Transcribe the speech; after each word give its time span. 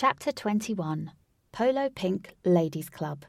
Chapter 0.00 0.32
21 0.32 1.12
Polo 1.52 1.90
Pink 1.90 2.34
Ladies 2.42 2.88
Club. 2.88 3.26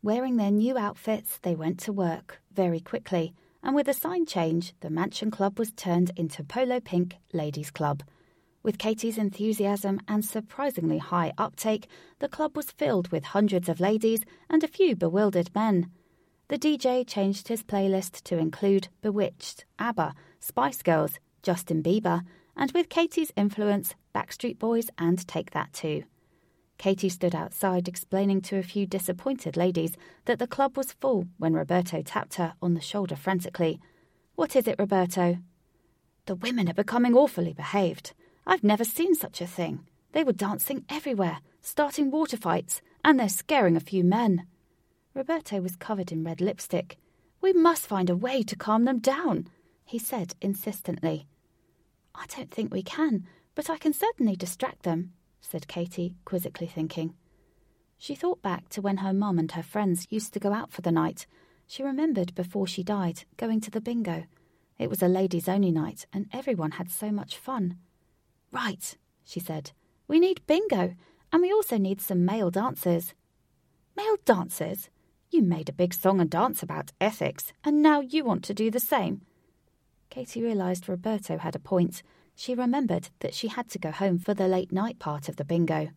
Wearing 0.00 0.36
their 0.36 0.52
new 0.52 0.78
outfits, 0.78 1.40
they 1.42 1.56
went 1.56 1.80
to 1.80 1.92
work 1.92 2.40
very 2.54 2.78
quickly, 2.78 3.34
and 3.64 3.74
with 3.74 3.88
a 3.88 3.92
sign 3.92 4.26
change, 4.26 4.74
the 4.78 4.90
Mansion 4.90 5.28
Club 5.28 5.58
was 5.58 5.72
turned 5.72 6.12
into 6.14 6.44
Polo 6.44 6.78
Pink 6.78 7.16
Ladies 7.32 7.72
Club. 7.72 8.04
With 8.62 8.78
Katie's 8.78 9.18
enthusiasm 9.18 9.98
and 10.06 10.24
surprisingly 10.24 10.98
high 10.98 11.32
uptake, 11.36 11.88
the 12.20 12.28
club 12.28 12.56
was 12.56 12.70
filled 12.70 13.08
with 13.08 13.24
hundreds 13.24 13.68
of 13.68 13.80
ladies 13.80 14.20
and 14.48 14.62
a 14.62 14.68
few 14.68 14.94
bewildered 14.94 15.52
men. 15.52 15.90
The 16.46 16.60
DJ 16.60 17.04
changed 17.04 17.48
his 17.48 17.64
playlist 17.64 18.22
to 18.22 18.38
include 18.38 18.86
B*Witched, 19.02 19.64
ABBA, 19.80 20.14
Spice 20.38 20.82
Girls, 20.82 21.18
Justin 21.42 21.82
Bieber, 21.82 22.22
and 22.56 22.72
with 22.72 22.88
Katie's 22.88 23.32
influence, 23.36 23.94
Backstreet 24.14 24.58
Boys 24.58 24.88
and 24.98 25.26
Take 25.28 25.50
That 25.50 25.72
Too. 25.72 26.04
Katie 26.78 27.08
stood 27.08 27.34
outside 27.34 27.88
explaining 27.88 28.40
to 28.42 28.58
a 28.58 28.62
few 28.62 28.86
disappointed 28.86 29.56
ladies 29.56 29.96
that 30.24 30.38
the 30.38 30.46
club 30.46 30.76
was 30.76 30.92
full 30.92 31.26
when 31.38 31.54
Roberto 31.54 32.02
tapped 32.02 32.34
her 32.34 32.54
on 32.60 32.74
the 32.74 32.80
shoulder 32.80 33.16
frantically. 33.16 33.80
What 34.34 34.54
is 34.54 34.66
it, 34.66 34.78
Roberto? 34.78 35.38
The 36.26 36.34
women 36.34 36.68
are 36.68 36.74
becoming 36.74 37.14
awfully 37.14 37.52
behaved. 37.52 38.12
I've 38.46 38.64
never 38.64 38.84
seen 38.84 39.14
such 39.14 39.40
a 39.40 39.46
thing. 39.46 39.86
They 40.12 40.24
were 40.24 40.32
dancing 40.32 40.84
everywhere, 40.88 41.38
starting 41.62 42.10
water 42.10 42.36
fights, 42.36 42.80
and 43.04 43.18
they're 43.18 43.28
scaring 43.28 43.76
a 43.76 43.80
few 43.80 44.04
men. 44.04 44.46
Roberto 45.14 45.60
was 45.60 45.76
covered 45.76 46.12
in 46.12 46.24
red 46.24 46.40
lipstick. 46.40 46.98
We 47.40 47.52
must 47.52 47.86
find 47.86 48.10
a 48.10 48.16
way 48.16 48.42
to 48.42 48.56
calm 48.56 48.84
them 48.84 48.98
down, 48.98 49.48
he 49.84 49.98
said 49.98 50.34
insistently. 50.40 51.26
I 52.16 52.26
don't 52.26 52.50
think 52.50 52.72
we 52.72 52.82
can, 52.82 53.26
but 53.54 53.70
I 53.70 53.78
can 53.78 53.92
certainly 53.92 54.36
distract 54.36 54.82
them, 54.82 55.12
said 55.40 55.68
Katie, 55.68 56.16
quizzically 56.24 56.66
thinking. 56.66 57.14
She 57.98 58.14
thought 58.14 58.42
back 58.42 58.68
to 58.70 58.80
when 58.80 58.98
her 58.98 59.12
mum 59.12 59.38
and 59.38 59.50
her 59.52 59.62
friends 59.62 60.06
used 60.10 60.32
to 60.34 60.40
go 60.40 60.52
out 60.52 60.72
for 60.72 60.82
the 60.82 60.92
night. 60.92 61.26
She 61.66 61.82
remembered 61.82 62.34
before 62.34 62.66
she 62.66 62.82
died 62.82 63.24
going 63.36 63.60
to 63.62 63.70
the 63.70 63.80
bingo. 63.80 64.24
It 64.78 64.90
was 64.90 65.02
a 65.02 65.08
ladies 65.08 65.48
only 65.48 65.70
night, 65.70 66.06
and 66.12 66.26
everyone 66.32 66.72
had 66.72 66.90
so 66.90 67.10
much 67.10 67.36
fun. 67.36 67.78
Right, 68.52 68.96
she 69.24 69.40
said. 69.40 69.72
We 70.06 70.20
need 70.20 70.46
bingo, 70.46 70.94
and 71.32 71.42
we 71.42 71.52
also 71.52 71.78
need 71.78 72.00
some 72.00 72.24
male 72.24 72.50
dancers. 72.50 73.14
Male 73.96 74.16
dancers? 74.24 74.90
You 75.30 75.42
made 75.42 75.68
a 75.68 75.72
big 75.72 75.94
song 75.94 76.20
and 76.20 76.30
dance 76.30 76.62
about 76.62 76.92
ethics, 77.00 77.52
and 77.64 77.82
now 77.82 78.00
you 78.00 78.24
want 78.24 78.44
to 78.44 78.54
do 78.54 78.70
the 78.70 78.80
same. 78.80 79.22
Katie 80.10 80.42
realised 80.42 80.88
Roberto 80.88 81.38
had 81.38 81.56
a 81.56 81.58
point. 81.58 82.02
She 82.38 82.54
remembered 82.54 83.08
that 83.20 83.34
she 83.34 83.48
had 83.48 83.70
to 83.70 83.78
go 83.78 83.90
home 83.90 84.18
for 84.18 84.34
the 84.34 84.46
late 84.46 84.70
night 84.70 84.98
part 84.98 85.30
of 85.30 85.36
the 85.36 85.44
bingo. 85.44 85.88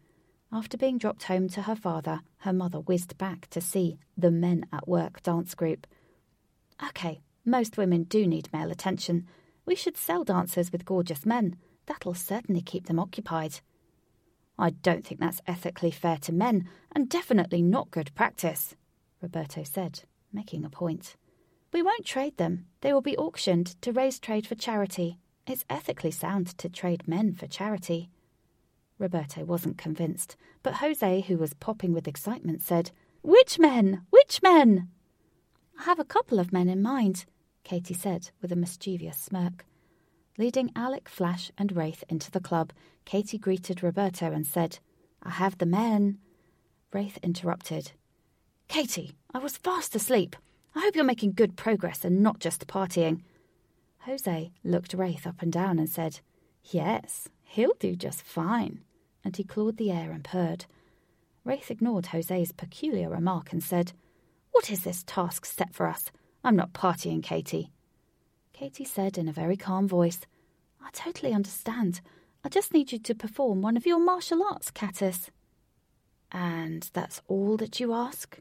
After 0.54 0.78
being 0.78 0.98
dropped 0.98 1.24
home 1.24 1.50
to 1.50 1.64
her 1.64 1.76
father, 1.76 2.22
her 2.38 2.54
mother 2.54 2.80
whizzed 2.80 3.18
back 3.18 3.48
to 3.52 3.62
see 3.62 4.00
the 4.18 4.32
Men 4.32 4.66
at 4.72 4.88
Work 4.88 5.22
dance 5.22 5.54
group. 5.54 5.86
Okay, 6.88 7.20
most 7.44 7.78
women 7.78 8.04
do 8.04 8.26
need 8.26 8.52
male 8.54 8.72
attention. 8.72 9.28
We 9.66 9.76
should 9.76 9.98
sell 9.98 10.24
dancers 10.24 10.72
with 10.72 10.86
gorgeous 10.86 11.26
men. 11.26 11.58
That'll 11.88 12.14
certainly 12.14 12.62
keep 12.62 12.86
them 12.86 13.00
occupied. 13.00 13.60
I 14.58 14.72
don't 14.72 15.06
think 15.06 15.20
that's 15.20 15.42
ethically 15.46 15.92
fair 15.92 16.18
to 16.20 16.32
men, 16.32 16.70
and 16.94 17.10
definitely 17.10 17.62
not 17.62 17.92
good 17.92 18.16
practice, 18.16 18.76
Roberto 19.22 19.64
said, 19.64 20.04
making 20.32 20.64
a 20.64 20.70
point. 20.70 21.18
We 21.74 21.84
won't 21.84 22.06
trade 22.06 22.38
them. 22.38 22.66
They 22.82 22.94
will 22.94 23.02
be 23.02 23.18
auctioned 23.18 23.80
to 23.82 23.92
raise 23.92 24.20
trade 24.20 24.48
for 24.48 24.56
charity. 24.56 25.20
It's 25.50 25.66
ethically 25.68 26.12
sound 26.12 26.56
to 26.60 26.70
trade 26.70 27.08
men 27.08 27.34
for 27.34 27.48
charity. 27.48 28.12
Roberto 29.00 29.44
wasn't 29.46 29.80
convinced, 29.80 30.36
but 30.62 30.76
Jose, 30.76 31.22
who 31.22 31.38
was 31.38 31.56
popping 31.56 31.92
with 31.92 32.08
excitement, 32.08 32.62
said, 32.62 32.92
Which 33.24 33.58
men? 33.58 34.06
Which 34.12 34.44
men? 34.44 34.90
I 35.80 35.86
have 35.86 35.98
a 35.98 36.06
couple 36.06 36.38
of 36.38 36.54
men 36.54 36.70
in 36.70 36.84
mind, 36.84 37.26
Katie 37.64 37.96
said 37.96 38.30
with 38.44 38.52
a 38.52 38.56
mischievous 38.56 39.18
smirk. 39.18 39.66
Leading 40.38 40.72
Alec, 40.76 41.10
Flash, 41.10 41.52
and 41.58 41.76
Wraith 41.76 42.04
into 42.08 42.30
the 42.30 42.40
club, 42.40 42.72
Katie 43.06 43.40
greeted 43.40 43.82
Roberto 43.82 44.32
and 44.32 44.46
said, 44.46 44.78
I 45.24 45.32
have 45.32 45.58
the 45.58 45.66
men. 45.66 46.20
Wraith 46.94 47.18
interrupted. 47.24 47.94
Katie, 48.68 49.14
I 49.34 49.40
was 49.40 49.58
fast 49.58 49.96
asleep. 49.96 50.36
I 50.76 50.82
hope 50.82 50.96
you're 50.96 51.04
making 51.04 51.32
good 51.32 51.58
progress 51.58 52.06
and 52.06 52.22
not 52.22 52.38
just 52.38 52.68
partying. 52.68 53.24
Jose 54.04 54.52
looked 54.64 54.94
Wraith 54.94 55.28
up 55.28 55.42
and 55.42 55.52
down 55.52 55.80
and 55.80 55.90
said, 55.90 56.20
Yes, 56.64 57.28
he'll 57.44 57.76
do 57.80 57.96
just 57.96 58.22
fine. 58.22 58.82
And 59.24 59.36
he 59.36 59.44
clawed 59.44 59.78
the 59.78 59.92
air 59.92 60.12
and 60.12 60.24
purred. 60.24 60.66
Wraith 61.44 61.70
ignored 61.70 62.08
Jose's 62.08 62.52
peculiar 62.52 63.10
remark 63.10 63.52
and 63.52 63.64
said, 63.64 63.94
What 64.52 64.72
is 64.72 64.84
this 64.84 65.04
task 65.06 65.46
set 65.46 65.74
for 65.74 65.88
us? 65.88 66.12
I'm 66.44 66.56
not 66.56 66.74
partying, 66.74 67.22
Katie. 67.22 67.72
Katie 68.54 68.86
said 68.86 69.18
in 69.18 69.28
a 69.28 69.34
very 69.34 69.58
calm 69.58 69.88
voice, 69.88 70.22
I 70.82 70.90
totally 70.92 71.34
understand. 71.34 72.02
I 72.44 72.50
just 72.50 72.74
need 72.74 72.92
you 72.92 73.00
to 73.00 73.16
perform 73.16 73.62
one 73.62 73.76
of 73.76 73.86
your 73.86 74.00
martial 74.00 74.44
arts, 74.44 74.72
katas. 74.72 75.30
And 76.32 76.90
that's 76.94 77.22
all 77.28 77.58
that 77.58 77.80
you 77.80 77.94
ask? 77.94 78.40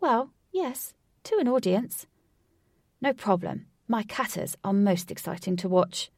Well, 0.00 0.30
yes, 0.52 0.94
to 1.24 1.36
an 1.38 1.48
audience. 1.48 2.06
No 3.02 3.12
problem. 3.12 3.66
My 3.90 4.04
katas 4.04 4.54
are 4.62 4.72
most 4.72 5.10
exciting 5.10 5.56
to 5.56 5.68
watch. 5.68 6.12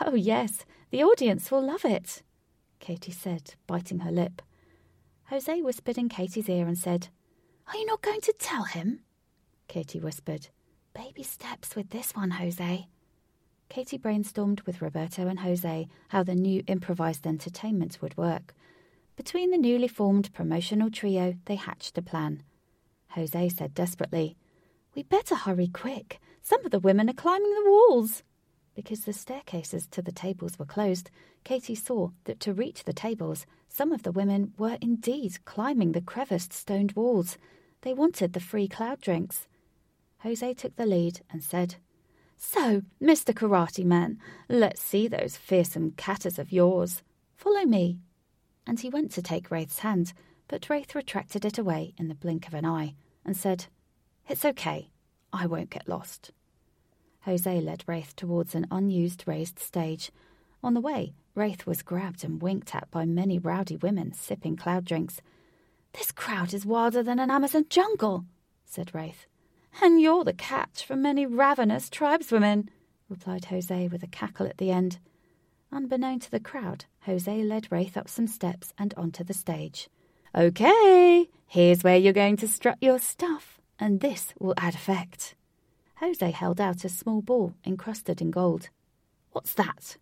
Oh, 0.00 0.16
yes, 0.16 0.64
the 0.90 1.04
audience 1.04 1.48
will 1.48 1.64
love 1.64 1.84
it, 1.84 2.24
Katie 2.80 3.12
said, 3.12 3.54
biting 3.68 4.00
her 4.00 4.10
lip. 4.10 4.42
Jose 5.26 5.62
whispered 5.62 5.98
in 5.98 6.08
Katie's 6.08 6.48
ear 6.48 6.66
and 6.66 6.76
said, 6.76 7.06
Are 7.68 7.76
you 7.76 7.86
not 7.86 8.02
going 8.02 8.20
to 8.22 8.34
tell 8.36 8.64
him? 8.64 9.02
Katie 9.68 10.00
whispered, 10.00 10.48
Baby 10.92 11.22
steps 11.22 11.76
with 11.76 11.90
this 11.90 12.10
one, 12.16 12.32
Jose. 12.32 12.88
Katie 13.68 13.96
brainstormed 13.96 14.66
with 14.66 14.82
Roberto 14.82 15.28
and 15.28 15.38
Jose 15.38 15.86
how 16.08 16.24
the 16.24 16.34
new 16.34 16.64
improvised 16.66 17.24
entertainment 17.24 18.02
would 18.02 18.16
work. 18.16 18.52
Between 19.14 19.52
the 19.52 19.58
newly 19.58 19.86
formed 19.86 20.34
promotional 20.34 20.90
trio, 20.90 21.36
they 21.44 21.54
hatched 21.54 21.96
a 21.98 22.02
plan. 22.02 22.42
Jose 23.10 23.48
said 23.50 23.74
desperately, 23.74 24.36
We 24.96 25.04
better 25.04 25.36
hurry 25.36 25.68
quick. 25.68 26.20
Some 26.42 26.64
of 26.64 26.70
the 26.70 26.78
women 26.78 27.08
are 27.10 27.14
climbing 27.14 27.54
the 27.54 27.70
walls. 27.70 28.22
Because 28.74 29.04
the 29.04 29.12
staircases 29.12 29.86
to 29.88 30.02
the 30.02 30.12
tables 30.12 30.58
were 30.58 30.64
closed, 30.64 31.10
Katie 31.44 31.74
saw 31.74 32.10
that 32.24 32.40
to 32.40 32.54
reach 32.54 32.84
the 32.84 32.92
tables, 32.92 33.46
some 33.68 33.92
of 33.92 34.02
the 34.02 34.12
women 34.12 34.52
were 34.58 34.78
indeed 34.80 35.44
climbing 35.44 35.92
the 35.92 36.00
creviced 36.00 36.52
stoned 36.52 36.92
walls. 36.92 37.36
They 37.82 37.94
wanted 37.94 38.32
the 38.32 38.40
free 38.40 38.68
cloud 38.68 39.00
drinks. 39.00 39.46
Jose 40.18 40.54
took 40.54 40.76
the 40.76 40.86
lead 40.86 41.20
and 41.30 41.42
said, 41.42 41.76
So, 42.36 42.82
Mr. 43.02 43.32
Karate 43.32 43.84
Man, 43.84 44.18
let's 44.48 44.80
see 44.80 45.08
those 45.08 45.36
fearsome 45.36 45.92
katas 45.92 46.38
of 46.38 46.52
yours. 46.52 47.02
Follow 47.36 47.64
me. 47.64 47.98
And 48.66 48.80
he 48.80 48.90
went 48.90 49.12
to 49.12 49.22
take 49.22 49.50
Wraith's 49.50 49.80
hand, 49.80 50.12
but 50.46 50.68
Wraith 50.68 50.94
retracted 50.94 51.44
it 51.44 51.58
away 51.58 51.94
in 51.96 52.08
the 52.08 52.14
blink 52.14 52.46
of 52.46 52.54
an 52.54 52.66
eye 52.66 52.94
and 53.24 53.36
said, 53.36 53.66
It's 54.28 54.44
okay. 54.44 54.89
I 55.32 55.46
won't 55.46 55.70
get 55.70 55.88
lost. 55.88 56.32
Jose 57.24 57.60
led 57.60 57.84
Wraith 57.86 58.16
towards 58.16 58.54
an 58.54 58.66
unused 58.70 59.24
raised 59.26 59.58
stage. 59.58 60.10
On 60.62 60.74
the 60.74 60.80
way, 60.80 61.14
Wraith 61.34 61.66
was 61.66 61.82
grabbed 61.82 62.24
and 62.24 62.42
winked 62.42 62.74
at 62.74 62.90
by 62.90 63.04
many 63.04 63.38
rowdy 63.38 63.76
women 63.76 64.12
sipping 64.12 64.56
cloud 64.56 64.84
drinks. 64.84 65.20
This 65.92 66.12
crowd 66.12 66.54
is 66.54 66.66
wilder 66.66 67.02
than 67.02 67.18
an 67.18 67.30
Amazon 67.30 67.66
jungle, 67.68 68.24
said 68.64 68.94
Wraith. 68.94 69.26
And 69.82 70.00
you're 70.00 70.24
the 70.24 70.32
catch 70.32 70.84
for 70.84 70.96
many 70.96 71.26
ravenous 71.26 71.88
tribeswomen, 71.90 72.68
replied 73.08 73.46
Jose 73.46 73.88
with 73.88 74.02
a 74.02 74.08
cackle 74.08 74.46
at 74.46 74.58
the 74.58 74.70
end. 74.70 74.98
Unbeknown 75.72 76.18
to 76.20 76.30
the 76.30 76.40
crowd, 76.40 76.86
Jose 77.02 77.42
led 77.44 77.70
Wraith 77.70 77.96
up 77.96 78.08
some 78.08 78.26
steps 78.26 78.72
and 78.76 78.92
onto 78.94 79.22
the 79.22 79.34
stage. 79.34 79.88
Okay, 80.34 81.28
here's 81.46 81.84
where 81.84 81.96
you're 81.96 82.12
going 82.12 82.36
to 82.38 82.48
strut 82.48 82.78
your 82.80 82.98
stuff, 82.98 83.59
and 83.80 84.00
this 84.00 84.34
will 84.38 84.54
add 84.56 84.74
effect. 84.74 85.34
Jose 85.96 86.30
held 86.30 86.60
out 86.60 86.84
a 86.84 86.88
small 86.88 87.22
ball 87.22 87.54
encrusted 87.64 88.20
in 88.20 88.30
gold. 88.30 88.68
What's 89.32 89.54
that? 89.54 89.96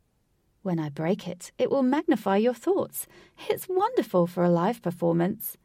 When 0.63 0.79
I 0.79 0.89
break 0.89 1.27
it, 1.27 1.53
it 1.57 1.71
will 1.71 1.83
magnify 1.83 2.37
your 2.37 2.55
thoughts. 2.55 3.07
It's 3.49 3.69
wonderful 3.69 4.27
for 4.27 4.43
a 4.45 4.51
live 4.51 4.83
performance. 4.83 5.57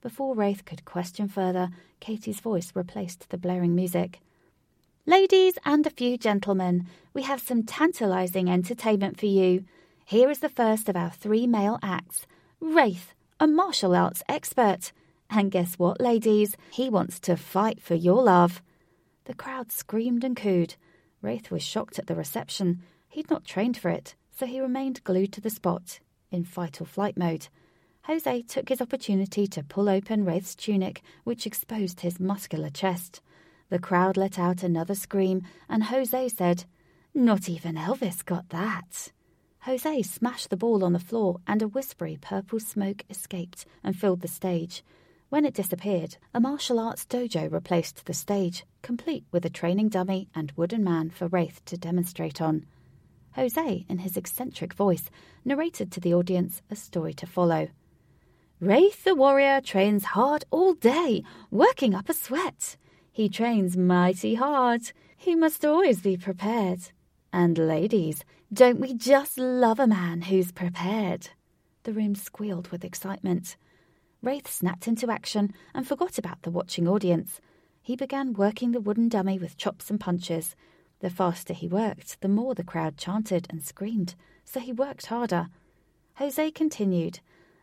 Before 0.00 0.34
Wraith 0.34 0.64
could 0.64 0.84
question 0.84 1.28
further, 1.28 1.70
Katie's 2.00 2.40
voice 2.40 2.72
replaced 2.74 3.28
the 3.30 3.38
blaring 3.38 3.74
music. 3.74 4.20
Ladies 5.04 5.58
and 5.64 5.86
a 5.86 5.90
few 5.90 6.16
gentlemen, 6.16 6.86
we 7.12 7.22
have 7.22 7.40
some 7.40 7.64
tantalizing 7.64 8.48
entertainment 8.48 9.18
for 9.18 9.26
you. 9.26 9.64
Here 10.04 10.30
is 10.30 10.38
the 10.38 10.48
first 10.48 10.88
of 10.88 10.96
our 10.96 11.10
three 11.10 11.46
male 11.46 11.78
acts 11.82 12.26
Wraith, 12.60 13.14
a 13.40 13.46
martial 13.46 13.94
arts 13.94 14.22
expert. 14.28 14.92
And 15.34 15.50
guess 15.50 15.78
what, 15.78 15.98
ladies? 15.98 16.58
He 16.70 16.90
wants 16.90 17.18
to 17.20 17.38
fight 17.38 17.80
for 17.80 17.94
your 17.94 18.22
love. 18.22 18.60
The 19.24 19.32
crowd 19.32 19.72
screamed 19.72 20.24
and 20.24 20.36
cooed. 20.36 20.74
Wraith 21.22 21.50
was 21.50 21.62
shocked 21.62 21.98
at 21.98 22.06
the 22.06 22.14
reception. 22.14 22.82
He'd 23.08 23.30
not 23.30 23.46
trained 23.46 23.78
for 23.78 23.88
it, 23.88 24.14
so 24.30 24.44
he 24.44 24.60
remained 24.60 25.02
glued 25.04 25.32
to 25.32 25.40
the 25.40 25.48
spot. 25.48 26.00
in 26.30 26.44
fight 26.44 26.82
or 26.82 26.84
flight 26.84 27.16
mode. 27.16 27.48
Jose 28.02 28.42
took 28.42 28.68
his 28.68 28.82
opportunity 28.82 29.46
to 29.46 29.62
pull 29.62 29.88
open 29.88 30.24
Wraith's 30.24 30.54
tunic, 30.54 31.00
which 31.24 31.46
exposed 31.46 32.00
his 32.00 32.20
muscular 32.20 32.70
chest. 32.70 33.22
The 33.70 33.78
crowd 33.78 34.18
let 34.18 34.38
out 34.38 34.62
another 34.62 34.94
scream, 34.94 35.42
and 35.68 35.84
Jose 35.84 36.28
said, 36.28 36.64
Not 37.14 37.48
even 37.48 37.76
Elvis 37.76 38.22
got 38.22 38.50
that. 38.50 39.12
Jose 39.60 40.02
smashed 40.02 40.50
the 40.50 40.58
ball 40.58 40.84
on 40.84 40.92
the 40.92 40.98
floor, 40.98 41.40
and 41.46 41.62
a 41.62 41.68
whispery 41.68 42.18
purple 42.20 42.60
smoke 42.60 43.04
escaped 43.08 43.64
and 43.82 43.96
filled 43.96 44.20
the 44.20 44.28
stage. 44.28 44.82
When 45.32 45.46
it 45.46 45.54
disappeared, 45.54 46.18
a 46.34 46.40
martial 46.40 46.78
arts 46.78 47.06
dojo 47.06 47.50
replaced 47.50 48.04
the 48.04 48.12
stage, 48.12 48.66
complete 48.82 49.24
with 49.32 49.46
a 49.46 49.48
training 49.48 49.88
dummy 49.88 50.28
and 50.34 50.52
wooden 50.56 50.84
man 50.84 51.08
for 51.08 51.26
Wraith 51.26 51.64
to 51.64 51.78
demonstrate 51.78 52.42
on. 52.42 52.66
Jose, 53.34 53.86
in 53.88 54.00
his 54.00 54.18
eccentric 54.18 54.74
voice, 54.74 55.08
narrated 55.42 55.90
to 55.90 56.00
the 56.00 56.12
audience 56.12 56.60
a 56.70 56.76
story 56.76 57.14
to 57.14 57.26
follow. 57.26 57.68
Wraith 58.60 59.04
the 59.04 59.14
warrior 59.14 59.62
trains 59.62 60.04
hard 60.04 60.44
all 60.50 60.74
day, 60.74 61.24
working 61.50 61.94
up 61.94 62.10
a 62.10 62.12
sweat. 62.12 62.76
He 63.10 63.30
trains 63.30 63.74
mighty 63.74 64.34
hard. 64.34 64.92
He 65.16 65.34
must 65.34 65.64
always 65.64 66.02
be 66.02 66.18
prepared. 66.18 66.90
And 67.32 67.56
ladies, 67.56 68.22
don't 68.52 68.80
we 68.80 68.92
just 68.92 69.38
love 69.38 69.80
a 69.80 69.86
man 69.86 70.20
who's 70.20 70.52
prepared? 70.52 71.30
The 71.84 71.94
room 71.94 72.16
squealed 72.16 72.68
with 72.68 72.84
excitement. 72.84 73.56
Wraith 74.22 74.48
snapped 74.48 74.86
into 74.86 75.10
action 75.10 75.52
and 75.74 75.86
forgot 75.86 76.16
about 76.16 76.42
the 76.42 76.50
watching 76.50 76.86
audience. 76.86 77.40
He 77.82 77.96
began 77.96 78.34
working 78.34 78.70
the 78.70 78.80
wooden 78.80 79.08
dummy 79.08 79.36
with 79.36 79.56
chops 79.56 79.90
and 79.90 79.98
punches. 79.98 80.54
The 81.00 81.10
faster 81.10 81.52
he 81.52 81.66
worked, 81.66 82.20
the 82.20 82.28
more 82.28 82.54
the 82.54 82.62
crowd 82.62 82.96
chanted 82.96 83.48
and 83.50 83.64
screamed, 83.64 84.14
so 84.44 84.60
he 84.60 84.72
worked 84.72 85.06
harder. 85.06 85.48
Jose 86.14 86.52
continued, 86.52 87.18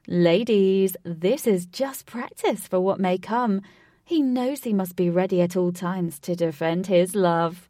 Ladies, 0.05 0.97
this 1.03 1.47
is 1.47 1.65
just 1.65 2.05
practice 2.05 2.67
for 2.67 2.81
what 2.81 2.99
may 2.99 3.17
come. 3.17 3.61
He 4.03 4.21
knows 4.21 4.63
he 4.63 4.73
must 4.73 4.97
be 4.97 5.09
ready 5.09 5.41
at 5.41 5.55
all 5.55 5.71
times 5.71 6.19
to 6.21 6.35
defend 6.35 6.87
his 6.87 7.15
love. 7.15 7.69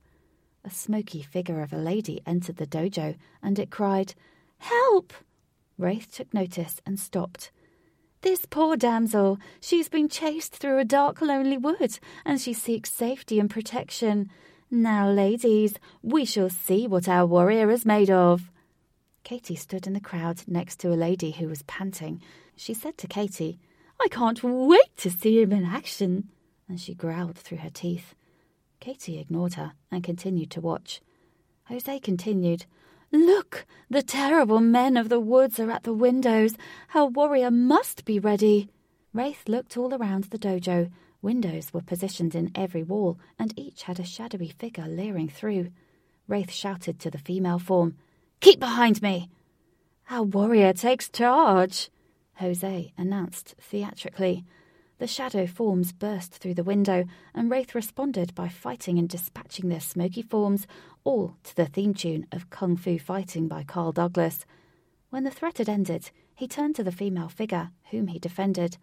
A 0.64 0.72
smoky 0.72 1.22
figure 1.22 1.62
of 1.62 1.72
a 1.72 1.78
lady 1.78 2.22
entered 2.26 2.58
the 2.58 2.66
dojo, 2.66 3.18
and 3.44 3.60
it 3.60 3.70
cried, 3.70 4.16
Help! 4.58 5.14
Wraith 5.78 6.12
took 6.12 6.34
notice 6.34 6.82
and 6.86 7.00
stopped. 7.00 7.52
This 8.22 8.46
poor 8.46 8.76
damsel, 8.76 9.38
she's 9.62 9.88
been 9.88 10.10
chased 10.10 10.54
through 10.54 10.78
a 10.80 10.84
dark, 10.84 11.22
lonely 11.22 11.58
wood, 11.58 12.00
and 12.26 12.40
she 12.40 12.52
seeks 12.52 12.92
safety 12.92 13.40
and 13.40 13.50
protection. 13.50 14.30
Now, 14.70 15.10
ladies, 15.10 15.76
we 16.02 16.26
shall 16.26 16.50
see 16.50 16.86
what 16.86 17.08
our 17.08 17.26
warrior 17.26 17.72
is 17.72 17.86
made 17.86 18.10
of. 18.10 18.52
Katy 19.24 19.56
stood 19.56 19.88
in 19.88 19.94
the 19.94 20.02
crowd 20.02 20.44
next 20.48 20.82
to 20.82 20.92
a 20.92 20.96
lady 20.96 21.32
who 21.32 21.48
was 21.48 21.64
panting. 21.64 22.22
She 22.58 22.74
said 22.74 22.98
to 22.98 23.08
Katy, 23.08 23.58
I 24.02 24.08
can't 24.10 24.44
wait 24.44 24.98
to 24.98 25.10
see 25.10 25.42
him 25.42 25.54
in 25.54 25.64
action. 25.64 26.30
And 26.68 26.80
she 26.80 26.94
growled 26.94 27.38
through 27.38 27.60
her 27.60 27.70
teeth. 27.70 28.16
Katy 28.82 29.18
ignored 29.18 29.54
her 29.54 29.74
and 29.92 30.04
continued 30.04 30.52
to 30.52 30.62
watch. 30.62 31.02
Jose 31.66 32.00
continued, 32.00 32.66
Look, 33.12 33.66
the 33.90 34.04
terrible 34.04 34.60
men 34.60 34.96
of 34.96 35.10
the 35.10 35.20
woods 35.20 35.60
are 35.60 35.72
at 35.72 35.84
the 35.84 35.94
windows. 35.94 36.56
Our 36.94 37.08
warrior 37.08 37.50
must 37.50 38.06
be 38.06 38.20
ready. 38.20 38.70
Wraith 39.14 39.50
looked 39.50 39.78
all 39.78 39.94
around 39.94 40.26
the 40.26 40.38
dojo. 40.38 40.92
Windows 41.22 41.74
were 41.74 41.82
positioned 41.82 42.36
in 42.36 42.52
every 42.54 42.84
wall, 42.84 43.20
and 43.38 43.58
each 43.58 43.84
had 43.84 44.00
a 44.00 44.04
shadowy 44.04 44.50
figure 44.50 44.88
leering 44.88 45.28
through. 45.28 45.72
Wraith 46.28 46.52
shouted 46.52 47.00
to 47.00 47.10
the 47.10 47.18
female 47.18 47.60
form, 47.60 47.96
Keep 48.40 48.60
behind 48.60 49.02
me! 49.02 49.30
Our 50.10 50.24
warrior 50.24 50.74
takes 50.74 51.10
charge, 51.10 51.90
Jose 52.36 52.94
announced 52.98 53.56
theatrically. 53.60 54.46
The 55.00 55.08
shadow 55.08 55.48
forms 55.48 55.94
burst 55.94 56.34
through 56.34 56.56
the 56.56 56.64
window, 56.64 57.06
and 57.34 57.50
Wraith 57.50 57.74
responded 57.74 58.36
by 58.36 58.50
fighting 58.50 59.00
and 59.00 59.08
dispatching 59.08 59.70
their 59.70 59.80
smoky 59.80 60.22
forms, 60.22 60.68
all 61.06 61.38
to 61.46 61.56
the 61.56 61.68
theme 61.68 61.94
tune 61.94 62.28
of 62.34 62.50
Kung 62.50 62.76
Fu 62.76 63.00
Fighting 63.00 63.48
by 63.48 63.64
Carl 63.64 63.94
Douglas. 63.94 64.46
When 65.10 65.24
the 65.24 65.32
threat 65.32 65.60
had 65.60 65.70
ended, 65.70 66.12
he 66.36 66.50
turned 66.50 66.76
to 66.76 66.84
the 66.84 66.92
female 66.92 67.30
figure, 67.30 67.72
whom 67.92 68.08
he 68.08 68.20
defended. 68.20 68.78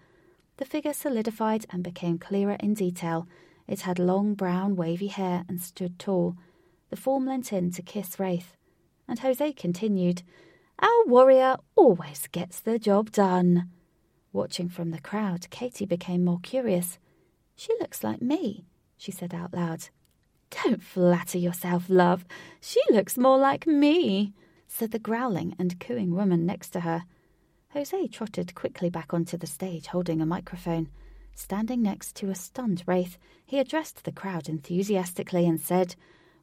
The 0.57 0.65
figure 0.65 0.95
solidified 0.95 1.67
and 1.69 1.85
became 1.85 2.19
clearer 2.19 2.57
in 2.61 2.73
detail. 2.73 3.29
It 3.69 3.83
had 3.83 3.99
long 3.99 4.33
brown 4.33 4.75
wavy 4.75 5.09
hair 5.09 5.45
and 5.51 5.61
stood 5.61 5.99
tall. 5.99 6.35
The 6.89 6.97
form 6.97 7.27
leant 7.27 7.53
in 7.53 7.73
to 7.73 7.83
kiss 7.83 8.19
Wraith. 8.19 8.57
And 9.07 9.19
Jose 9.19 9.53
continued, 9.53 10.23
Our 10.79 11.05
warrior 11.05 11.59
always 11.75 12.27
gets 12.33 12.59
the 12.61 12.79
job 12.79 13.11
done. 13.13 13.69
Watching 14.33 14.69
from 14.69 14.91
the 14.91 15.01
crowd, 15.01 15.49
Katy 15.51 15.87
became 15.87 16.25
more 16.25 16.41
curious. 16.43 16.99
She 17.55 17.75
looks 17.81 18.05
like 18.05 18.21
me, 18.21 18.67
she 18.97 19.11
said 19.11 19.35
out 19.35 19.55
loud. 19.55 19.89
Don't 20.51 20.83
flatter 20.83 21.39
yourself, 21.39 21.87
love. 21.89 22.25
She 22.61 22.81
looks 22.91 23.19
more 23.19 23.39
like 23.39 23.67
me, 23.67 24.33
said 24.69 24.91
the 24.91 24.99
growling 24.99 25.55
and 25.59 25.81
cooing 25.81 26.15
woman 26.15 26.47
next 26.47 26.71
to 26.71 26.81
her. 26.81 27.05
Jose 27.71 28.07
trotted 28.09 28.55
quickly 28.55 28.91
back 28.91 29.13
onto 29.13 29.37
the 29.37 29.47
stage 29.47 29.89
holding 29.89 30.21
a 30.21 30.27
microphone. 30.27 30.89
Standing 31.35 31.83
next 31.83 32.17
to 32.17 32.31
a 32.31 32.35
stunned 32.35 32.83
Wraith, 32.87 33.19
he 33.45 33.59
addressed 33.59 34.05
the 34.05 34.13
crowd 34.13 34.49
enthusiastically 34.49 35.47
and 35.47 35.61
said, 35.61 35.95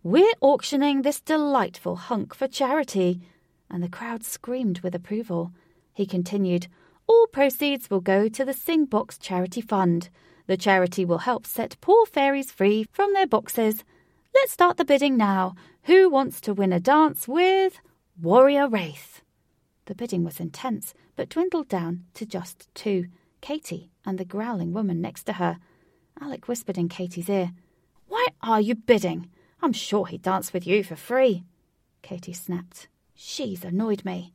We're 0.04 0.34
auctioning 0.42 1.02
this 1.02 1.20
delightful 1.20 1.96
hunk 1.96 2.36
for 2.36 2.48
charity. 2.48 3.22
And 3.70 3.82
the 3.82 3.90
crowd 3.90 4.24
screamed 4.24 4.82
with 4.82 4.94
approval. 4.94 5.52
He 5.94 6.06
continued, 6.06 6.68
all 7.08 7.28
proceeds 7.28 7.90
will 7.90 8.02
go 8.02 8.28
to 8.30 8.46
the 8.46 8.54
Sing 8.54 8.86
Box 8.86 9.18
Charity 9.18 9.62
Fund. 9.62 10.10
The 10.48 10.58
charity 10.58 11.06
will 11.06 11.20
help 11.20 11.46
set 11.46 11.78
poor 11.82 12.06
fairies 12.06 12.52
free 12.52 12.86
from 12.92 13.14
their 13.14 13.28
boxes. 13.28 13.84
Let's 14.34 14.52
start 14.52 14.78
the 14.78 14.86
bidding 14.86 15.18
now. 15.18 15.56
Who 15.84 16.10
wants 16.10 16.42
to 16.42 16.54
win 16.54 16.74
a 16.74 16.80
dance 16.80 17.28
with 17.28 17.80
Warrior 18.22 18.68
Wraith? 18.68 19.22
The 19.86 19.96
bidding 19.96 20.24
was 20.24 20.40
intense, 20.40 20.94
but 21.16 21.30
dwindled 21.30 21.68
down 21.68 22.06
to 22.14 22.26
just 22.26 22.68
two 22.74 23.08
Katy 23.42 23.90
and 24.06 24.18
the 24.18 24.26
growling 24.26 24.72
woman 24.74 25.02
next 25.02 25.24
to 25.24 25.34
her. 25.34 25.60
Alec 26.22 26.48
whispered 26.48 26.78
in 26.78 26.88
Katy's 26.88 27.30
ear, 27.30 27.52
Why 28.08 28.28
are 28.42 28.62
you 28.62 28.76
bidding? 28.76 29.30
I'm 29.62 29.74
sure 29.74 30.06
he'd 30.08 30.22
dance 30.22 30.54
with 30.54 30.66
you 30.66 30.84
for 30.84 30.96
free. 30.96 31.44
Katy 32.02 32.34
snapped, 32.34 32.88
She's 33.14 33.64
annoyed 33.64 34.06
me. 34.06 34.34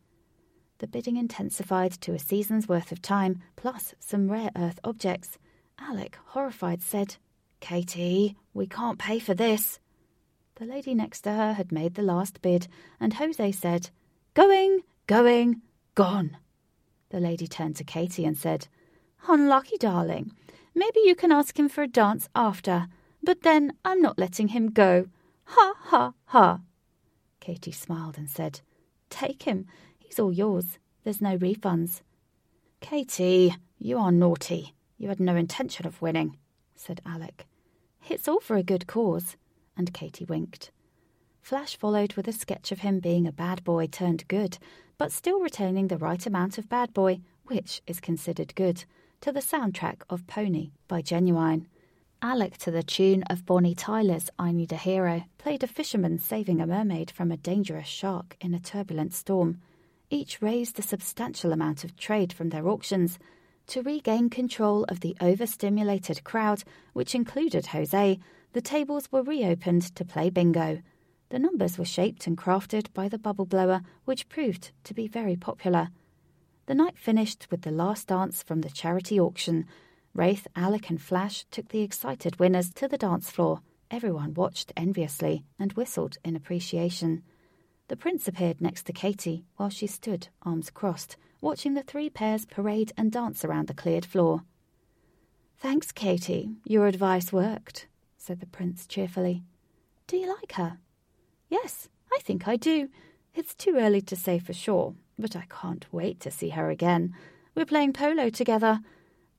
The 0.79 0.87
bidding 0.87 1.17
intensified 1.17 1.93
to 2.03 2.15
a 2.15 2.21
season's 2.21 2.69
worth 2.69 2.93
of 2.93 3.03
time, 3.03 3.41
plus 3.57 3.95
some 3.99 4.31
rare 4.31 4.51
earth 4.57 4.79
objects. 4.85 5.37
Alec, 5.79 6.17
horrified, 6.27 6.83
said, 6.83 7.17
Katie, 7.61 8.37
we 8.55 8.67
can't 8.67 8.99
pay 8.99 9.19
for 9.19 9.35
this. 9.35 9.81
The 10.55 10.67
lady 10.67 10.95
next 10.95 11.23
to 11.23 11.33
her 11.33 11.55
had 11.55 11.73
made 11.73 11.95
the 11.95 12.03
last 12.03 12.41
bid, 12.43 12.69
and 13.01 13.15
Jose 13.15 13.53
said, 13.53 13.91
Going, 14.35 14.81
going, 15.09 15.63
gone. 15.97 16.37
The 17.11 17.21
lady 17.21 17.49
turned 17.49 17.75
to 17.77 17.85
Katy 17.85 18.25
and 18.25 18.37
said, 18.37 18.69
Unlucky 19.27 19.79
darling. 19.79 20.33
Maybe 20.77 21.01
you 21.05 21.17
can 21.17 21.33
ask 21.33 21.59
him 21.59 21.69
for 21.69 21.83
a 21.83 21.89
dance 21.89 22.29
after, 22.37 22.87
but 23.21 23.43
then 23.43 23.73
I'm 23.85 24.01
not 24.01 24.19
letting 24.19 24.49
him 24.49 24.71
go. 24.71 25.07
Ha, 25.45 25.75
ha, 25.77 26.13
ha. 26.27 26.61
Katy 27.41 27.73
smiled 27.73 28.17
and 28.17 28.31
said, 28.31 28.61
Take 29.11 29.43
him. 29.43 29.67
He's 30.09 30.19
all 30.19 30.33
yours. 30.33 30.79
There's 31.05 31.21
no 31.21 31.37
refunds. 31.37 32.01
Katy, 32.81 33.55
you 33.79 33.99
are 33.99 34.11
naughty. 34.11 34.75
You 34.97 35.11
had 35.11 35.21
no 35.21 35.37
intention 35.37 35.87
of 35.87 36.01
winning, 36.01 36.39
said 36.75 37.03
Alec. 37.05 37.47
It's 38.09 38.27
all 38.27 38.41
for 38.41 38.57
a 38.57 38.63
good 38.63 38.87
cause. 38.87 39.37
And 39.77 39.93
Katy 39.93 40.25
winked. 40.25 40.71
Flash 41.43 41.77
followed 41.77 42.15
with 42.15 42.27
a 42.27 42.33
sketch 42.33 42.73
of 42.73 42.79
him 42.79 43.01
being 43.01 43.27
a 43.27 43.33
bad 43.33 43.63
boy 43.65 43.87
turned 43.87 44.27
good, 44.29 44.57
but 44.97 45.13
still 45.13 45.41
retaining 45.41 45.89
the 45.89 45.99
right 45.99 46.27
amount 46.27 46.57
of 46.57 46.71
bad 46.71 46.95
boy, 46.95 47.21
which 47.45 47.83
is 47.87 48.01
considered 48.01 48.55
good, 48.55 48.85
to 49.21 49.31
the 49.31 49.41
soundtrack 49.41 50.01
of 50.09 50.27
Pony 50.27 50.71
by 50.89 51.03
Ginuwine. 51.03 51.67
Alec, 52.23 52.57
to 52.59 52.71
the 52.71 52.83
tune 52.83 53.25
of 53.25 53.45
Bonnie 53.45 53.75
Tyler's 53.75 54.31
I 54.39 54.53
Need 54.53 54.73
a 54.73 54.77
Hero, 54.77 55.25
played 55.37 55.63
a 55.63 55.67
fisherman 55.67 56.19
saving 56.19 56.63
a 56.63 56.67
mermaid 56.67 57.11
from 57.11 57.31
a 57.31 57.37
dangerous 57.37 57.87
shark 57.87 58.39
in 58.41 58.55
a 58.55 58.59
turbulent 58.59 59.13
storm 59.13 59.61
each 60.11 60.41
raised 60.41 60.79
a 60.79 60.83
substantial 60.83 61.53
amount 61.53 61.85
of 61.85 61.97
trade 61.97 62.33
from 62.33 62.49
their 62.49 62.69
auctions. 62.69 63.19
To 63.69 63.83
regain 63.83 64.31
control 64.31 64.85
of 64.85 65.01
the 65.01 65.17
overstimulated 65.21 66.25
crowd, 66.25 66.65
which 66.95 67.15
included 67.15 67.67
Jose, 67.67 68.19
the 68.53 68.61
tables 68.63 69.13
were 69.13 69.23
reopened 69.23 69.95
to 69.95 70.05
play 70.05 70.31
bingo. 70.31 70.81
The 71.29 71.39
numbers 71.39 71.77
were 71.77 71.85
shaped 71.85 72.27
and 72.27 72.39
crafted 72.39 72.93
by 72.95 73.09
the 73.09 73.19
bubble 73.19 73.45
blower, 73.45 73.83
which 74.07 74.29
proved 74.31 74.73
to 74.85 74.95
be 74.95 75.07
very 75.07 75.37
popular. 75.37 75.91
The 76.67 76.75
night 76.75 76.97
finished 76.97 77.47
with 77.51 77.63
the 77.63 77.71
last 77.71 78.09
dance 78.09 78.43
from 78.43 78.63
the 78.63 78.71
charity 78.71 79.21
auction. 79.21 79.67
Wraith, 80.15 80.47
Alec, 80.57 80.89
and 80.89 81.01
Flash 81.01 81.45
took 81.51 81.69
the 81.69 81.83
excited 81.83 82.39
winners 82.39 82.73
to 82.75 82.89
the 82.89 82.99
dance 82.99 83.31
floor. 83.31 83.61
Everyone 83.91 84.35
watched 84.35 84.73
enviously 84.77 85.45
and 85.59 85.73
whistled 85.75 86.17
in 86.25 86.35
appreciation. 86.35 87.23
The 87.89 87.97
prince 87.97 88.29
appeared 88.29 88.61
next 88.61 88.85
to 88.85 88.93
Katy 88.93 89.45
while 89.57 89.71
she 89.71 89.87
stood, 89.87 90.29
arms 90.43 90.71
crossed, 90.71 91.17
watching 91.41 91.75
the 91.75 91.83
three 91.83 92.11
pairs 92.11 92.45
parade 92.45 92.93
and 92.97 93.11
dance 93.11 93.45
around 93.45 93.67
the 93.67 93.75
cleared 93.75 94.05
floor. 94.05 94.43
Thanks, 95.57 95.91
Katy. 95.91 96.51
Your 96.65 96.87
advice 96.87 97.33
worked, 97.33 97.87
said 98.17 98.41
the 98.41 98.47
prince 98.47 98.87
cheerfully. 98.87 99.43
Do 100.07 100.17
you 100.17 100.29
like 100.29 100.53
her? 100.53 100.79
Yes, 101.49 101.89
I 102.13 102.19
think 102.21 102.47
I 102.47 102.57
do. 102.57 102.91
It's 103.35 103.55
too 103.55 103.77
early 103.77 104.03
to 104.03 104.17
say 104.17 104.39
for 104.39 104.53
sure, 104.53 104.95
but 105.19 105.35
I 105.35 105.47
can't 105.49 105.87
wait 105.93 106.21
to 106.21 106.31
see 106.31 106.51
her 106.51 106.71
again. 106.71 107.15
We're 107.55 107.65
playing 107.65 107.95
polo 107.95 108.29
together. 108.29 108.81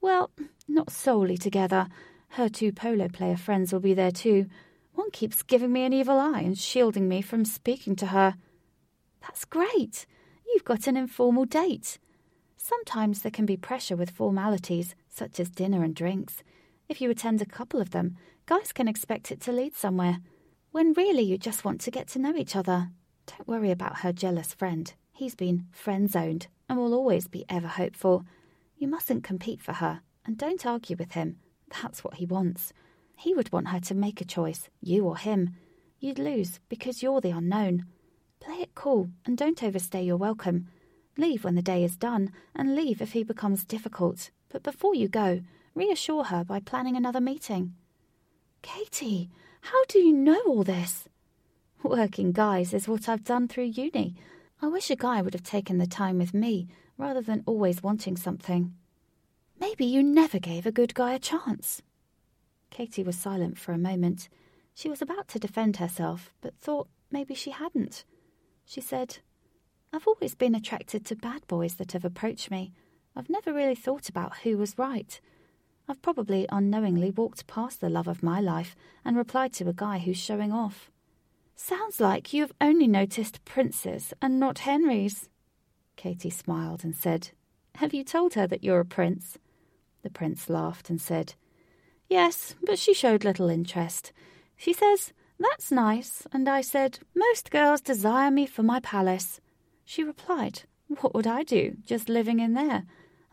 Well, 0.02 0.32
not 0.68 0.92
solely 0.92 1.38
together. 1.38 1.88
Her 2.30 2.50
two 2.50 2.72
polo 2.72 3.10
player 3.10 3.38
friends 3.38 3.72
will 3.72 3.80
be 3.80 3.94
there 3.94 4.12
too. 4.12 4.48
One 5.00 5.12
keeps 5.12 5.44
giving 5.44 5.72
me 5.72 5.86
an 5.86 5.94
evil 5.94 6.20
eye 6.20 6.42
and 6.42 6.58
shielding 6.58 7.08
me 7.08 7.22
from 7.22 7.46
speaking 7.46 7.96
to 7.96 8.08
her. 8.08 8.36
That's 9.22 9.46
great. 9.46 10.06
You've 10.46 10.66
got 10.66 10.88
an 10.88 10.98
informal 10.98 11.46
date. 11.46 12.00
Sometimes 12.58 13.22
there 13.22 13.32
can 13.32 13.46
be 13.46 13.56
pressure 13.56 13.96
with 13.96 14.10
formalities, 14.10 14.96
such 15.08 15.40
as 15.40 15.50
dinner 15.50 15.86
and 15.86 15.96
drinks. 15.96 16.44
If 16.90 17.00
you 17.00 17.10
attend 17.10 17.42
a 17.42 17.46
couple 17.46 17.80
of 17.80 17.92
them, 17.92 18.18
guys 18.46 18.74
can 18.74 18.90
expect 18.90 19.32
it 19.32 19.40
to 19.44 19.54
lead 19.54 19.74
somewhere, 19.74 20.18
when 20.72 20.92
really 20.92 21.24
you 21.24 21.38
just 21.38 21.64
want 21.64 21.80
to 21.82 21.92
get 21.92 22.10
to 22.10 22.20
know 22.20 22.36
each 22.36 22.58
other. 22.58 22.90
Don't 23.26 23.48
worry 23.48 23.72
about 23.72 24.00
her 24.00 24.12
jealous 24.12 24.54
friend. 24.54 24.94
He's 25.14 25.34
been 25.34 25.68
friend 25.72 26.12
zoned 26.12 26.48
and 26.68 26.78
will 26.78 26.94
always 26.94 27.30
be 27.30 27.46
ever 27.48 27.70
hopeful. 27.70 28.26
You 28.76 28.90
mustn't 28.90 29.24
compete 29.24 29.62
for 29.62 29.74
her, 29.74 30.02
and 30.26 30.38
don't 30.38 30.66
argue 30.66 30.98
with 30.98 31.14
him. 31.14 31.38
That's 31.82 32.04
what 32.04 32.16
he 32.16 32.26
wants. 32.26 32.74
He 33.20 33.34
would 33.34 33.52
want 33.52 33.68
her 33.68 33.82
to 33.82 33.94
make 33.94 34.22
a 34.22 34.26
choice, 34.26 34.70
you 34.82 35.06
or 35.06 35.18
him. 35.18 35.58
You'd 36.00 36.20
lose 36.20 36.62
because 36.70 37.04
you're 37.04 37.20
the 37.20 37.32
unknown. 37.32 37.86
Play 38.40 38.62
it 38.62 38.74
cool 38.76 39.10
and 39.26 39.38
don't 39.38 39.62
overstay 39.62 40.04
your 40.04 40.16
welcome. 40.16 40.70
Leave 41.18 41.44
when 41.44 41.56
the 41.56 41.62
day 41.62 41.84
is 41.84 41.98
done, 41.98 42.32
and 42.56 42.76
leave 42.76 43.02
if 43.02 43.12
he 43.12 43.26
becomes 43.26 43.66
difficult. 43.66 44.30
But 44.48 44.64
before 44.64 44.96
you 44.96 45.10
go, 45.10 45.42
reassure 45.76 46.24
her 46.24 46.46
by 46.46 46.62
planning 46.62 46.96
another 46.96 47.20
meeting. 47.20 47.76
Katy, 48.62 49.30
how 49.64 49.84
do 49.90 50.00
you 50.00 50.14
know 50.14 50.42
all 50.48 50.64
this? 50.64 51.10
Working 51.84 52.32
guys 52.32 52.74
is 52.74 52.88
what 52.88 53.10
I've 53.10 53.26
done 53.26 53.50
through 53.50 53.66
uni. 53.66 54.16
I 54.62 54.68
wish 54.68 54.90
a 54.90 54.96
guy 54.96 55.22
would 55.22 55.34
have 55.34 55.44
taken 55.44 55.78
the 55.78 55.88
time 55.88 56.20
with 56.20 56.34
me 56.34 56.70
rather 56.98 57.22
than 57.22 57.44
always 57.46 57.84
wanting 57.84 58.16
something. 58.16 58.76
Maybe 59.60 59.84
you 59.84 60.04
never 60.04 60.40
gave 60.40 60.66
a 60.66 60.72
good 60.72 60.94
guy 60.94 61.16
a 61.16 61.20
chance. 61.20 61.82
Katy 62.70 63.04
was 63.04 63.18
silent 63.18 63.58
for 63.58 63.72
a 63.72 63.78
moment. 63.78 64.30
She 64.74 64.90
was 64.90 65.02
about 65.02 65.28
to 65.30 65.40
defend 65.40 65.78
herself, 65.78 66.32
but 66.42 66.56
thought 66.56 66.88
maybe 67.12 67.34
she 67.34 67.52
hadn't. 67.52 68.06
She 68.66 68.82
said, 68.82 69.18
I've 69.92 70.08
always 70.08 70.36
been 70.36 70.56
attracted 70.56 71.06
to 71.06 71.16
bad 71.16 71.48
boys 71.48 71.76
that 71.76 71.94
have 71.94 72.06
approached 72.06 72.52
me. 72.52 72.72
I've 73.16 73.30
never 73.30 73.52
really 73.52 73.76
thought 73.76 74.08
about 74.08 74.38
who 74.40 74.58
was 74.58 74.78
right. 74.78 75.20
I've 75.88 76.02
probably 76.02 76.46
unknowingly 76.52 77.10
walked 77.10 77.48
past 77.48 77.82
the 77.82 77.90
love 77.90 78.08
of 78.08 78.22
my 78.22 78.40
life 78.40 78.76
and 79.04 79.18
replied 79.18 79.54
to 79.54 79.68
a 79.68 79.74
guy 79.74 79.98
who's 79.98 80.18
showing 80.18 80.52
off. 80.52 80.92
Sounds 81.56 82.00
like 82.00 82.32
you've 82.32 82.54
only 82.62 82.88
noticed 82.88 83.44
princes 83.44 84.14
and 84.22 84.40
not 84.40 84.60
Henrys. 84.60 85.28
Katy 85.96 86.30
smiled 86.30 86.84
and 86.84 86.96
said, 86.96 87.32
Have 87.76 87.94
you 87.94 88.04
told 88.04 88.36
her 88.36 88.46
that 88.48 88.64
you're 88.64 88.80
a 88.80 88.86
prince? 88.86 89.38
The 90.04 90.10
prince 90.10 90.50
laughed 90.50 90.90
and 90.90 91.02
said, 91.02 91.34
Yes, 92.10 92.56
but 92.64 92.80
she 92.80 92.94
showed 92.94 93.24
little 93.24 93.50
interest. 93.50 94.12
She 94.58 94.74
says, 94.74 95.14
That's 95.40 95.72
nice, 95.72 96.26
and 96.34 96.50
I 96.50 96.62
said, 96.62 97.00
Most 97.16 97.52
girls 97.52 97.82
desire 97.82 98.32
me 98.32 98.48
for 98.48 98.64
my 98.64 98.80
palace. 98.80 99.40
She 99.86 100.04
replied, 100.04 100.64
What 100.88 101.14
would 101.14 101.28
I 101.28 101.44
do, 101.44 101.78
just 101.86 102.10
living 102.10 102.40
in 102.40 102.56
there? 102.56 102.84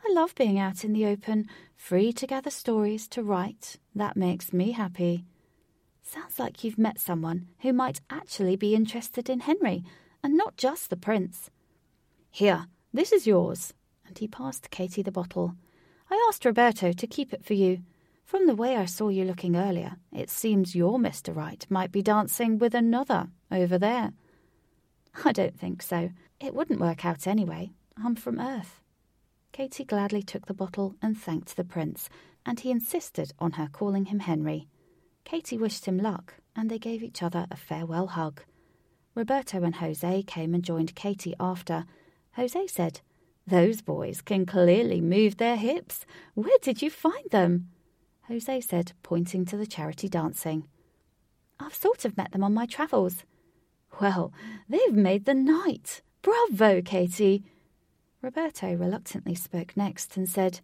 I 0.06 0.12
love 0.12 0.34
being 0.34 0.58
out 0.58 0.84
in 0.84 0.92
the 0.92 1.06
open, 1.06 1.48
free 1.74 2.12
to 2.12 2.26
gather 2.26 2.50
stories 2.50 3.08
to 3.08 3.22
write. 3.22 3.78
That 3.94 4.16
makes 4.16 4.52
me 4.52 4.72
happy. 4.72 5.24
Sounds 6.02 6.38
like 6.38 6.62
you've 6.62 6.78
met 6.78 7.00
someone 7.00 7.48
who 7.60 7.72
might 7.72 8.00
actually 8.10 8.56
be 8.56 8.74
interested 8.74 9.28
in 9.28 9.40
Henry, 9.40 9.82
and 10.22 10.36
not 10.36 10.56
just 10.56 10.90
the 10.90 10.96
prince. 10.96 11.50
Here, 12.30 12.66
this 12.92 13.10
is 13.10 13.26
yours. 13.26 13.72
And 14.06 14.16
he 14.18 14.28
passed 14.28 14.70
Katy 14.70 15.02
the 15.02 15.10
bottle. 15.10 15.54
I 16.10 16.26
asked 16.28 16.44
Roberto 16.44 16.92
to 16.92 17.06
keep 17.06 17.32
it 17.32 17.44
for 17.44 17.54
you. 17.54 17.80
From 18.26 18.48
the 18.48 18.56
way 18.56 18.76
I 18.76 18.86
saw 18.86 19.08
you 19.08 19.22
looking 19.22 19.54
earlier, 19.54 19.98
it 20.12 20.30
seems 20.30 20.74
your 20.74 20.98
Mr. 20.98 21.32
Right 21.34 21.64
might 21.70 21.92
be 21.92 22.02
dancing 22.02 22.58
with 22.58 22.74
another 22.74 23.28
over 23.52 23.78
there. 23.78 24.14
I 25.24 25.30
don't 25.30 25.56
think 25.56 25.80
so. 25.80 26.10
It 26.40 26.52
wouldn't 26.52 26.80
work 26.80 27.06
out 27.06 27.28
anyway. 27.28 27.70
I'm 27.96 28.16
from 28.16 28.40
Earth. 28.40 28.80
Katy 29.52 29.84
gladly 29.84 30.24
took 30.24 30.46
the 30.46 30.54
bottle 30.54 30.96
and 31.00 31.16
thanked 31.16 31.56
the 31.56 31.62
prince, 31.62 32.08
and 32.44 32.58
he 32.58 32.72
insisted 32.72 33.32
on 33.38 33.52
her 33.52 33.68
calling 33.70 34.06
him 34.06 34.18
Henry. 34.18 34.66
Katy 35.24 35.56
wished 35.56 35.84
him 35.84 35.96
luck, 35.96 36.34
and 36.56 36.68
they 36.68 36.80
gave 36.80 37.04
each 37.04 37.22
other 37.22 37.46
a 37.48 37.56
farewell 37.56 38.08
hug. 38.08 38.42
Roberto 39.14 39.62
and 39.62 39.76
Jose 39.76 40.24
came 40.24 40.52
and 40.52 40.64
joined 40.64 40.96
Katy 40.96 41.36
after. 41.38 41.84
Jose 42.32 42.66
said, 42.66 43.02
Those 43.46 43.82
boys 43.82 44.20
can 44.20 44.46
clearly 44.46 45.00
move 45.00 45.36
their 45.36 45.56
hips. 45.56 46.04
Where 46.34 46.58
did 46.60 46.82
you 46.82 46.90
find 46.90 47.30
them? 47.30 47.68
Jose 48.28 48.60
said, 48.60 48.92
pointing 49.02 49.44
to 49.46 49.56
the 49.56 49.66
charity 49.66 50.08
dancing. 50.08 50.66
I've 51.60 51.74
sort 51.74 52.04
of 52.04 52.16
met 52.16 52.32
them 52.32 52.42
on 52.42 52.54
my 52.54 52.66
travels. 52.66 53.24
Well, 54.00 54.32
they've 54.68 54.92
made 54.92 55.24
the 55.24 55.34
night. 55.34 56.02
Bravo, 56.22 56.82
Katy. 56.82 57.44
Roberto 58.20 58.74
reluctantly 58.74 59.34
spoke 59.34 59.76
next 59.76 60.16
and 60.16 60.28
said, 60.28 60.60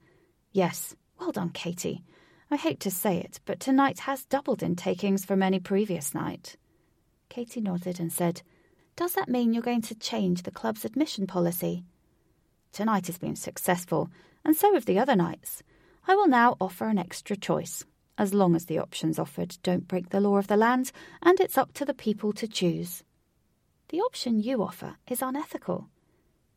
Yes, 0.51 0.97
well 1.21 1.31
done, 1.31 1.51
Katy. 1.51 2.03
I 2.51 2.57
hate 2.57 2.81
to 2.81 2.91
say 2.91 3.19
it, 3.19 3.41
but 3.45 3.61
tonight 3.61 4.01
has 4.01 4.25
doubled 4.25 4.63
in 4.63 4.75
takings 4.75 5.25
from 5.25 5.43
any 5.43 5.61
previous 5.61 6.15
night. 6.15 6.57
Katy 7.29 7.61
nodded 7.61 8.01
and 8.01 8.13
said, 8.13 8.43
Does 8.97 9.15
that 9.15 9.29
mean 9.29 9.53
you're 9.53 9.63
going 9.63 9.83
to 9.83 9.95
change 9.95 10.43
the 10.43 10.51
club's 10.51 10.85
admission 10.85 11.27
policy? 11.27 11.85
Tonight 12.73 13.07
has 13.07 13.19
been 13.19 13.37
successful, 13.37 14.11
and 14.45 14.57
so 14.57 14.75
have 14.75 14.85
the 14.85 14.99
other 14.99 15.17
nights. 15.17 15.63
I 16.07 16.15
will 16.17 16.29
now 16.29 16.57
offer 16.61 16.87
an 16.87 16.99
extra 16.99 17.37
choice, 17.37 17.85
as 18.19 18.35
long 18.35 18.57
as 18.57 18.67
the 18.67 18.79
options 18.79 19.19
offered 19.19 19.57
don't 19.63 19.87
break 19.87 20.11
the 20.11 20.21
law 20.21 20.37
of 20.37 20.49
the 20.49 20.57
land, 20.57 20.93
and 21.23 21.39
it's 21.41 21.57
up 21.57 21.73
to 21.75 21.85
the 21.85 21.95
people 21.95 22.33
to 22.35 22.49
choose. 22.49 23.05
The 23.89 24.01
option 24.01 24.41
you 24.41 24.63
offer 24.63 24.97
is 25.09 25.23
unethical. 25.23 25.89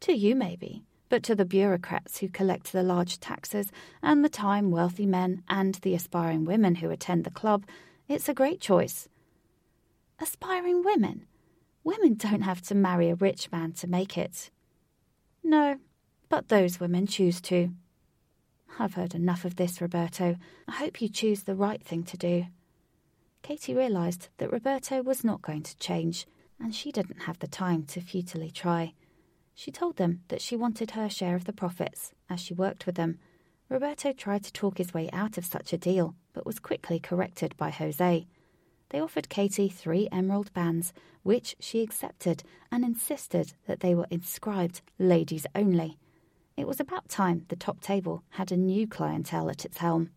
To 0.01 0.13
you, 0.13 0.35
maybe, 0.35 0.83
but 1.09 1.21
to 1.23 1.35
the 1.35 1.45
bureaucrats 1.45 2.19
who 2.19 2.29
collect 2.29 2.71
the 2.71 2.83
large 2.83 3.19
taxes 3.19 3.71
and 4.01 4.23
the 4.23 4.29
time 4.29 4.71
wealthy 4.71 5.05
men 5.05 5.43
and 5.47 5.75
the 5.75 5.93
aspiring 5.93 6.45
women 6.45 6.75
who 6.75 6.89
attend 6.89 7.23
the 7.23 7.31
club, 7.31 7.65
it's 8.07 8.29
a 8.29 8.33
great 8.33 8.59
choice. 8.59 9.07
Aspiring 10.19 10.83
women? 10.83 11.27
Women 11.83 12.15
don't 12.15 12.41
have 12.41 12.61
to 12.63 12.75
marry 12.75 13.09
a 13.09 13.15
rich 13.15 13.51
man 13.51 13.73
to 13.73 13.87
make 13.87 14.17
it. 14.17 14.49
No, 15.43 15.77
but 16.29 16.47
those 16.47 16.79
women 16.79 17.05
choose 17.05 17.39
to. 17.41 17.71
I've 18.77 18.95
heard 18.95 19.15
enough 19.15 19.45
of 19.45 19.55
this, 19.55 19.79
Roberto. 19.79 20.35
I 20.67 20.71
hope 20.71 21.01
you 21.01 21.07
choose 21.07 21.43
the 21.43 21.55
right 21.55 21.81
thing 21.81 22.03
to 22.03 22.17
do. 22.17 22.47
Katy 23.41 23.73
realised 23.73 24.29
that 24.37 24.51
Roberto 24.51 25.01
was 25.01 25.23
not 25.23 25.41
going 25.41 25.63
to 25.63 25.77
change 25.77 26.25
and 26.59 26.73
she 26.73 26.91
didn't 26.91 27.23
have 27.23 27.39
the 27.39 27.47
time 27.47 27.83
to 27.83 28.01
futilely 28.01 28.51
try. 28.51 28.93
She 29.53 29.71
told 29.71 29.97
them 29.97 30.21
that 30.27 30.41
she 30.41 30.55
wanted 30.57 30.91
her 30.91 31.09
share 31.09 31.35
of 31.35 31.45
the 31.45 31.53
profits 31.53 32.13
as 32.29 32.39
she 32.41 32.53
worked 32.53 32.85
with 32.85 32.95
them. 32.95 33.19
Roberto 33.69 34.11
tried 34.11 34.43
to 34.43 34.53
talk 34.53 34.77
his 34.77 34.93
way 34.93 35.09
out 35.13 35.37
of 35.37 35.45
such 35.45 35.71
a 35.71 35.77
deal, 35.77 36.15
but 36.33 36.45
was 36.45 36.59
quickly 36.59 36.99
corrected 36.99 37.55
by 37.57 37.69
Jose. 37.69 38.27
They 38.89 38.99
offered 38.99 39.29
Katy 39.29 39.69
three 39.69 40.07
emerald 40.11 40.53
bands, 40.53 40.93
which 41.23 41.55
she 41.59 41.81
accepted 41.81 42.43
and 42.71 42.83
insisted 42.83 43.53
that 43.67 43.79
they 43.79 43.95
were 43.95 44.07
inscribed 44.09 44.81
ladies 44.99 45.45
only. 45.55 45.97
It 46.57 46.67
was 46.67 46.79
about 46.79 47.09
time 47.09 47.43
the 47.49 47.57
top 47.57 47.81
table 47.81 48.23
had 48.29 48.49
a 48.49 48.55
new 48.55 48.87
clientele 48.87 49.49
at 49.49 49.65
its 49.65 49.79
helm. 49.79 50.11